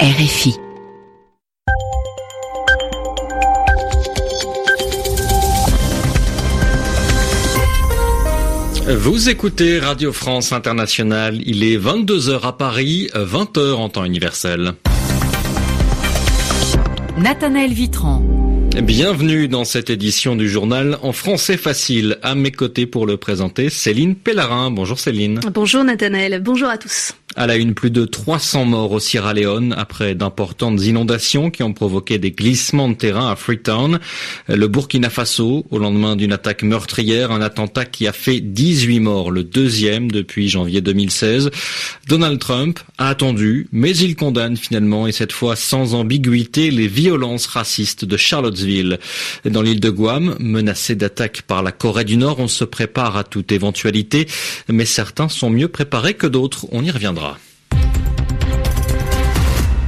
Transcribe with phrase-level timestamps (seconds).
[0.00, 0.54] RFI.
[8.86, 14.74] Vous écoutez Radio France Internationale, il est 22h à Paris, 20h en temps universel.
[17.16, 18.22] Nathanaël Vitran.
[18.80, 22.18] Bienvenue dans cette édition du journal en français facile.
[22.22, 24.70] À mes côtés pour le présenter, Céline Pellarin.
[24.70, 25.40] Bonjour Céline.
[25.52, 27.14] Bonjour Nathanaël, bonjour à tous.
[27.36, 31.74] À la une, plus de 300 morts au Sierra Leone après d'importantes inondations qui ont
[31.74, 34.00] provoqué des glissements de terrain à Freetown.
[34.48, 39.30] Le Burkina Faso, au lendemain d'une attaque meurtrière, un attentat qui a fait 18 morts,
[39.30, 41.50] le deuxième depuis janvier 2016.
[42.08, 47.46] Donald Trump a attendu, mais il condamne finalement, et cette fois sans ambiguïté, les violences
[47.46, 48.98] racistes de Charlottesville.
[49.44, 53.22] Dans l'île de Guam, menacée d'attaque par la Corée du Nord, on se prépare à
[53.22, 54.26] toute éventualité,
[54.68, 56.66] mais certains sont mieux préparés que d'autres.
[56.72, 57.27] On y reviendra.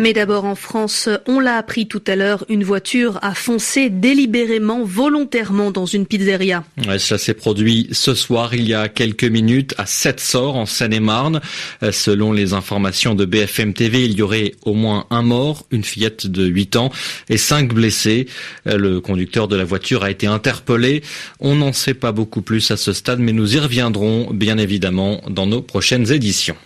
[0.00, 4.82] Mais d'abord en France, on l'a appris tout à l'heure, une voiture a foncé délibérément,
[4.84, 6.64] volontairement dans une pizzeria.
[6.88, 11.40] Ouais, ça s'est produit ce soir, il y a quelques minutes, à Sept-Sort, en Seine-et-Marne.
[11.84, 15.84] Euh, selon les informations de BFM TV, il y aurait au moins un mort, une
[15.84, 16.90] fillette de 8 ans
[17.28, 18.26] et cinq blessés.
[18.66, 21.02] Euh, le conducteur de la voiture a été interpellé.
[21.38, 25.20] On n'en sait pas beaucoup plus à ce stade, mais nous y reviendrons bien évidemment
[25.28, 26.56] dans nos prochaines éditions.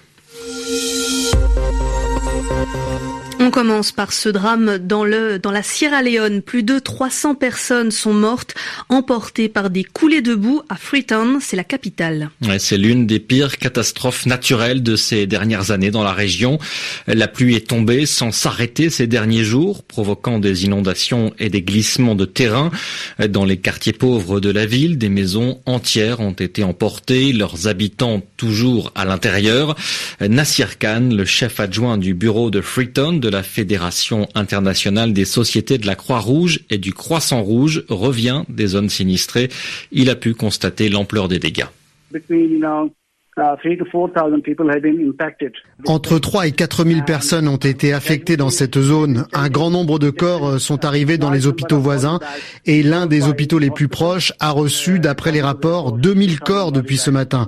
[2.49, 3.28] Thank you.
[3.41, 6.43] On commence par ce drame dans le dans la Sierra Leone.
[6.43, 8.55] Plus de 300 personnes sont mortes,
[8.89, 12.31] emportées par des coulées de boue à Freetown, c'est la capitale.
[12.59, 16.59] C'est l'une des pires catastrophes naturelles de ces dernières années dans la région.
[17.07, 22.17] La pluie est tombée sans s'arrêter ces derniers jours, provoquant des inondations et des glissements
[22.17, 22.73] de terrain.
[23.29, 28.21] Dans les quartiers pauvres de la ville, des maisons entières ont été emportées, leurs habitants
[28.37, 29.77] toujours à l'intérieur.
[30.21, 35.79] Nassir Khan, le chef adjoint du bureau de Freetown la la Fédération internationale des sociétés
[35.79, 39.49] de la Croix-Rouge et du Croissant Rouge revient des zones sinistrées.
[39.93, 41.67] Il a pu constater l'ampleur des dégâts.
[45.87, 49.27] Entre 3 et 4 000 personnes ont été affectées dans cette zone.
[49.33, 52.19] Un grand nombre de corps sont arrivés dans les hôpitaux voisins
[52.67, 56.97] et l'un des hôpitaux les plus proches a reçu, d'après les rapports, 2000 corps depuis
[56.97, 57.47] ce matin.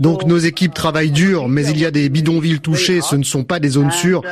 [0.00, 3.44] Donc nos équipes travaillent dur, mais il y a des bidonvilles touchés, ce ne sont
[3.44, 4.22] pas des zones sûres.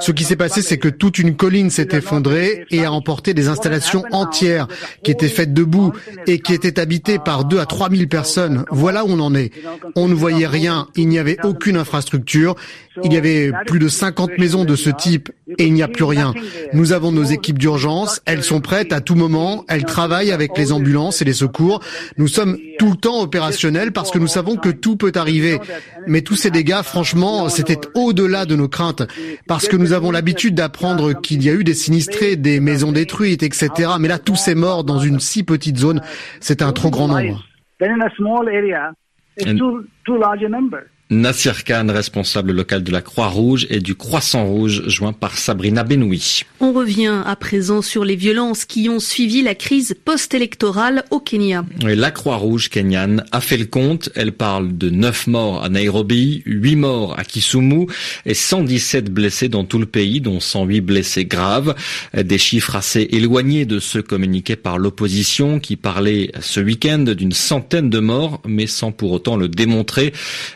[0.00, 3.48] Ce qui s'est passé, c'est que toute une colline s'est effondrée et a emporté des
[3.48, 4.68] installations entières
[5.02, 5.92] qui étaient faites debout
[6.26, 8.64] et qui étaient habitées par 2 à 3 000 personnes.
[8.70, 9.50] Voilà où on en est.
[9.96, 12.54] On ne voyait rien, il n'y avait aucune infrastructure,
[13.02, 16.04] il y avait plus de 50 maisons de ce type et il n'y a plus
[16.04, 16.34] rien.
[16.72, 20.72] Nous avons nos équipes d'urgence, elles sont prêtes à tout moment, elles travaillent avec les
[20.72, 21.80] ambulances et les secours.
[22.16, 25.58] Nous sommes tout le temps opérationnels parce que nous savons que tout peut arrivé.
[26.06, 29.02] Mais tous ces dégâts, franchement, c'était au-delà de nos craintes,
[29.46, 33.42] parce que nous avons l'habitude d'apprendre qu'il y a eu des sinistrés, des maisons détruites,
[33.42, 33.90] etc.
[34.00, 36.00] Mais là, tous ces morts dans une si petite zone,
[36.40, 37.44] c'est un trop grand nombre.
[41.08, 46.42] Nassir Khan, responsable local de la Croix-Rouge et du Croissant Rouge, joint par Sabrina Benoui.
[46.58, 51.64] On revient à présent sur les violences qui ont suivi la crise post-électorale au Kenya.
[51.80, 54.08] la Croix-Rouge kenyane a fait le compte.
[54.16, 57.86] Elle parle de 9 morts à Nairobi, 8 morts à Kisumu
[58.24, 61.76] et 117 blessés dans tout le pays, dont 108 blessés graves.
[62.20, 67.90] Des chiffres assez éloignés de ceux communiqués par l'opposition qui parlait ce week-end d'une centaine
[67.90, 70.12] de morts, mais sans pour autant le démontrer.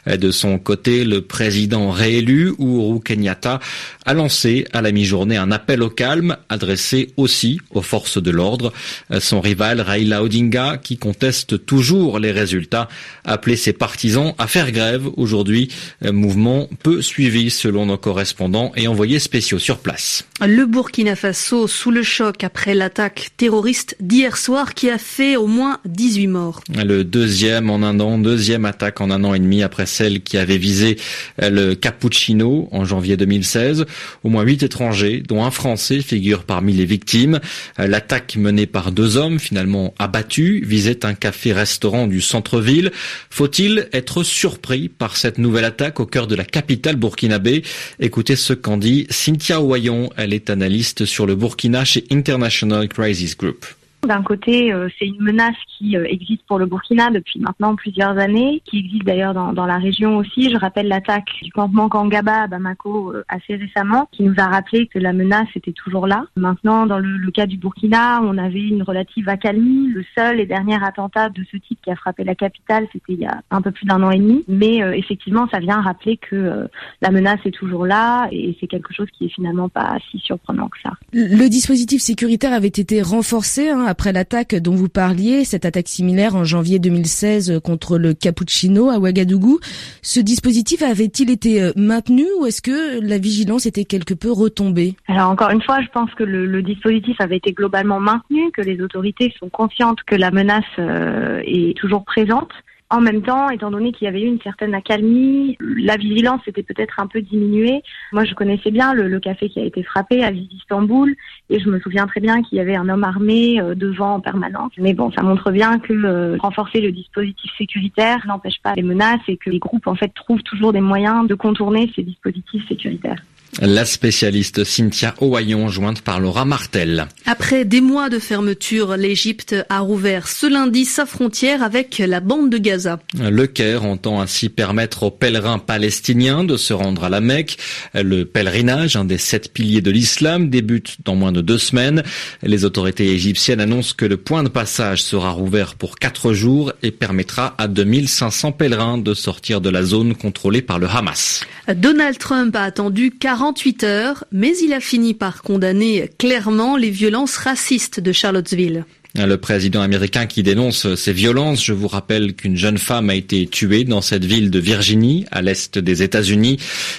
[0.06, 3.60] De son côté, le président réélu, Uhuru Kenyatta,
[4.06, 8.72] a lancé à la mi-journée un appel au calme adressé aussi aux forces de l'ordre.
[9.18, 12.88] Son rival Raila Odinga, qui conteste toujours les résultats,
[13.24, 15.68] a appelé ses partisans à faire grève aujourd'hui.
[16.02, 20.24] Mouvement peu suivi selon nos correspondants et envoyés spéciaux sur place.
[20.40, 25.46] Le Burkina Faso sous le choc après l'attaque terroriste d'hier soir qui a fait au
[25.46, 26.62] moins 18 morts.
[26.74, 30.29] Le deuxième en un an, deuxième attaque en un an et demi après celle qui
[30.38, 30.96] avait visé
[31.38, 33.86] le Cappuccino en janvier 2016.
[34.24, 37.40] Au moins huit étrangers, dont un Français, figurent parmi les victimes.
[37.78, 42.92] L'attaque menée par deux hommes, finalement abattus, visait un café-restaurant du centre-ville.
[43.30, 47.62] Faut-il être surpris par cette nouvelle attaque au cœur de la capitale burkinabé?
[47.98, 50.10] Écoutez ce qu'en dit Cynthia Ouayon.
[50.16, 53.66] Elle est analyste sur le Burkina chez International Crisis Group.
[54.06, 58.16] D'un côté, euh, c'est une menace qui euh, existe pour le Burkina depuis maintenant plusieurs
[58.16, 60.50] années, qui existe d'ailleurs dans, la région aussi.
[60.50, 64.86] Je rappelle l'attaque du campement Kangaba à Bamako euh, assez récemment, qui nous a rappelé
[64.86, 66.24] que la menace était toujours là.
[66.34, 69.88] Maintenant, dans le, le, cas du Burkina, on avait une relative accalmie.
[69.88, 73.20] Le seul et dernier attentat de ce type qui a frappé la capitale, c'était il
[73.20, 74.44] y a un peu plus d'un an et demi.
[74.48, 76.68] Mais effectivement, ça vient rappeler que
[77.02, 80.68] la menace est toujours là et c'est quelque chose qui est finalement pas si surprenant
[80.68, 80.92] que ça.
[81.12, 86.36] Le dispositif sécuritaire avait été renforcé hein, après l'attaque dont vous parliez, cette attaque similaire
[86.36, 89.58] en janvier 2016 contre le Cappuccino à Ouagadougou.
[90.00, 94.94] Ce dispositif avait-il été euh, maintenu ou est-ce que la vigilance était quelque peu retombée?
[95.08, 98.62] Alors encore une fois, je pense que le, le, dispositif avait été globalement maintenu, que
[98.62, 102.52] les autorités sont conscientes que la menace euh, est toujours présente.
[102.92, 106.64] En même temps, étant donné qu'il y avait eu une certaine accalmie, la vigilance était
[106.64, 107.82] peut-être un peu diminuée.
[108.10, 111.14] Moi, je connaissais bien le, café qui a été frappé à Istanbul
[111.50, 114.20] et je me souviens très bien qu'il y avait un homme armé euh, devant en
[114.20, 114.72] permanence.
[114.76, 119.20] Mais bon, ça montre bien que euh, renforcer le dispositif sécuritaire n'empêche pas les menaces
[119.28, 123.22] et que les groupes en fait trouvent toujours des moyens de contourner ces dispositifs sécuritaires.
[123.58, 127.08] La spécialiste Cynthia Owayon, jointe par Laura Martel.
[127.26, 132.48] Après des mois de fermeture, l'Égypte a rouvert ce lundi sa frontière avec la bande
[132.48, 133.00] de Gaza.
[133.18, 137.58] Le Caire entend ainsi permettre aux pèlerins palestiniens de se rendre à la Mecque.
[137.92, 142.04] Le pèlerinage, un des sept piliers de l'islam, débute dans moins de deux semaines.
[142.44, 146.92] Les autorités égyptiennes annoncent que le point de passage sera rouvert pour quatre jours et
[146.92, 151.42] permettra à 2500 pèlerins de sortir de la zone contrôlée par le Hamas.
[151.74, 157.38] Donald Trump a attendu 48 heures, mais il a fini par condamner clairement les violences
[157.38, 158.84] racistes de Charlottesville.
[159.16, 163.48] Le président américain qui dénonce ces violences, je vous rappelle qu'une jeune femme a été
[163.48, 166.58] tuée dans cette ville de Virginie, à l'est des États-Unis.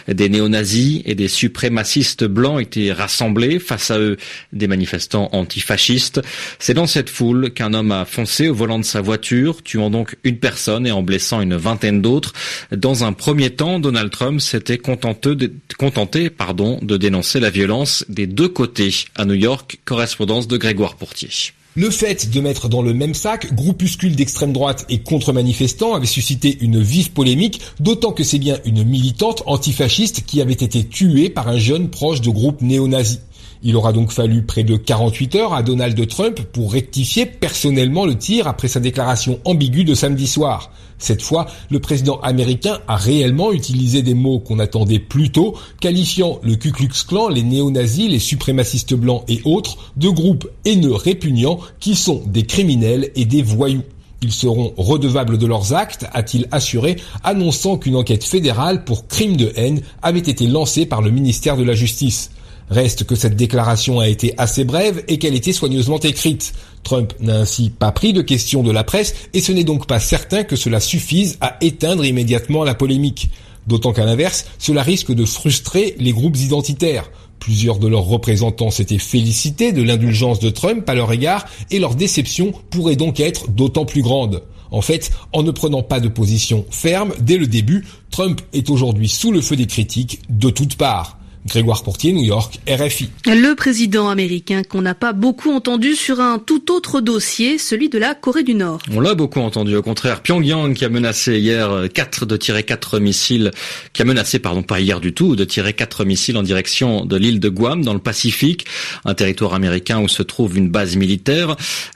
[0.10, 4.18] Des néo-nazis et des suprémacistes blancs étaient rassemblés, face à eux
[4.52, 6.22] des manifestants antifascistes.
[6.60, 10.18] C'est dans cette foule qu'un homme a foncé au volant de sa voiture, tuant donc
[10.26, 12.34] une personne et en blessant une vingtaine d'autres.
[12.76, 18.94] Dans un premier temps, Donald Trump s'était contenté, de, dénoncer la violence des deux côtés.
[19.16, 21.30] À New York, correspondance de Grégoire Pourtier.
[21.74, 26.58] Le fait de mettre dans le même sac groupuscules d'extrême droite et contre-manifestants avait suscité
[26.60, 31.48] une vive polémique, d'autant que c'est bien une militante antifasciste qui avait été tuée par
[31.48, 33.20] un jeune proche de groupe néo-nazi.
[33.64, 38.18] Il aura donc fallu près de 48 heures à Donald Trump pour rectifier personnellement le
[38.18, 40.72] tir après sa déclaration ambiguë de samedi soir.
[40.98, 46.40] Cette fois, le président américain a réellement utilisé des mots qu'on attendait plus tôt, qualifiant
[46.42, 51.60] le Ku Klux Klan, les néo-nazis, les suprémacistes blancs et autres de groupes haineux répugnants
[51.80, 53.84] qui sont des criminels et des voyous.
[54.24, 59.52] Ils seront redevables de leurs actes, a-t-il assuré, annonçant qu'une enquête fédérale pour crime de
[59.56, 62.32] haine avait été lancée par le ministère de la Justice.
[62.72, 66.54] Reste que cette déclaration a été assez brève et qu'elle était soigneusement écrite.
[66.84, 70.00] Trump n'a ainsi pas pris de questions de la presse et ce n'est donc pas
[70.00, 73.30] certain que cela suffise à éteindre immédiatement la polémique.
[73.68, 77.12] D'autant qu'à l'inverse, cela risque de frustrer les groupes identitaires.
[77.40, 81.96] Plusieurs de leurs représentants s'étaient félicités de l'indulgence de Trump à leur égard et leur
[81.96, 84.44] déception pourrait donc être d'autant plus grande.
[84.72, 89.10] En fait, en ne prenant pas de position ferme dès le début, Trump est aujourd'hui
[89.10, 91.18] sous le feu des critiques de toutes parts.
[91.46, 93.10] Grégoire Portier, New York, RFI.
[93.26, 97.98] Le président américain qu'on n'a pas beaucoup entendu sur un tout autre dossier, celui de
[97.98, 98.80] la Corée du Nord.
[98.94, 100.22] On l'a beaucoup entendu, au contraire.
[100.22, 103.52] Pyongyang qui a menacé hier 4 de tirer 4 missiles,
[103.92, 107.18] qui a menacé, pardon, pas hier du tout, de tirer 4 missiles en direction de
[107.18, 108.66] l'île de Guam dans le Pacifique,
[109.04, 111.56] un territoire américain où se trouve une base militaire.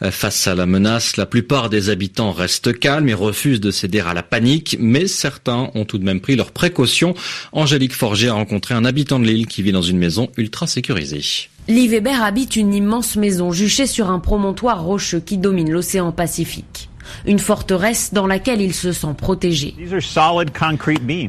[0.10, 4.14] Face à la menace, la plupart des habitants restent calmes et refusent de céder à
[4.16, 7.14] la panique, mais certains ont tout de même pris leurs précautions.
[7.52, 11.50] Angélique Forger a rencontré un habitant de l'île qui vit dans une maison ultra sécurisée.
[11.68, 16.90] Lee Weber habite une immense maison juchée sur un promontoire rocheux qui domine l'océan Pacifique
[17.26, 19.76] une forteresse dans laquelle il se sent protégé.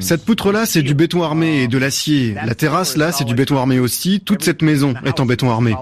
[0.01, 2.35] Cette poutre-là, c'est du béton armé et de l'acier.
[2.45, 4.21] La terrasse, là, c'est du béton armé aussi.
[4.21, 5.75] Toute cette maison est en béton armé.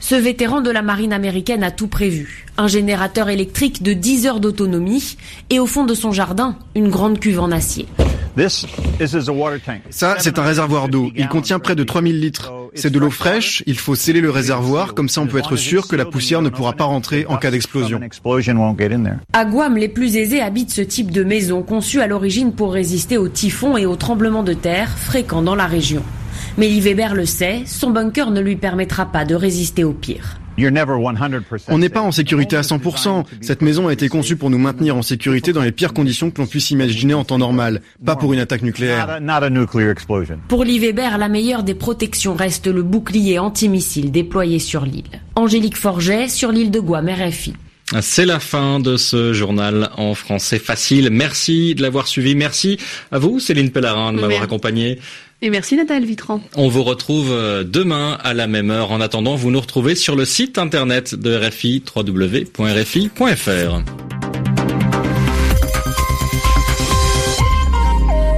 [0.00, 2.46] Ce vétéran de la marine américaine a tout prévu.
[2.56, 5.16] Un générateur électrique de 10 heures d'autonomie
[5.50, 7.86] et au fond de son jardin, une grande cuve en acier.
[9.90, 11.10] Ça, c'est un réservoir d'eau.
[11.16, 12.52] Il contient près de 3000 litres.
[12.74, 15.86] C'est de l'eau fraîche, il faut sceller le réservoir, comme ça on peut être sûr
[15.86, 18.00] que la poussière ne pourra pas rentrer en cas d'explosion.
[19.32, 23.16] À Guam, les plus aisés habitent ce type de maison, conçue à l'origine pour résister
[23.16, 26.02] aux typhons et aux tremblements de terre fréquents dans la région.
[26.58, 30.38] Mais Weber le sait, son bunker ne lui permettra pas de résister au pire.
[31.68, 33.24] On n'est pas en sécurité à 100%.
[33.40, 36.40] Cette maison a été conçue pour nous maintenir en sécurité dans les pires conditions que
[36.40, 39.20] l'on puisse imaginer en temps normal, pas pour une attaque nucléaire.
[40.48, 45.04] Pour Lee Weber, la meilleure des protections reste le bouclier antimissile déployé sur l'île.
[45.34, 47.54] Angélique Forget sur l'île de Guam, RFI.
[48.00, 51.10] C'est la fin de ce journal en français facile.
[51.10, 52.34] Merci de l'avoir suivi.
[52.34, 52.78] Merci
[53.12, 54.98] à vous, Céline Pellarin, de m'avoir accompagné.
[55.42, 56.40] Et merci Nathalie Vitran.
[56.56, 58.92] On vous retrouve euh, demain à la même heure.
[58.92, 63.82] En attendant, vous nous retrouvez sur le site internet de RFI, www.rfi.fr.